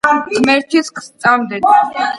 [0.37, 1.67] ღმერთის გსწამდეს